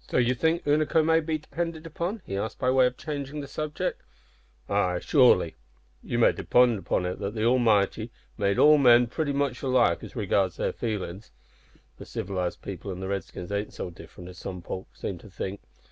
[0.00, 3.46] "So you think Unaco may be depended on?" he asked, by way of changing the
[3.46, 4.02] subject.
[4.68, 5.54] "Ay, surely.
[6.02, 10.16] You may depend on it that the Almighty made all men pretty much alike as
[10.16, 11.30] regards their feelin's.
[11.98, 15.60] The civilised people an' the Redskins ain't so different as some folk seem to think.